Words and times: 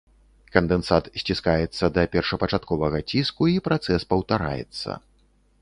Кандэнсат 0.53 1.09
сціскаецца 1.23 1.85
да 1.97 2.01
першапачатковага 2.15 3.05
ціску 3.11 3.43
і 3.55 3.57
працэс 3.69 4.01
паўтараецца. 4.15 4.99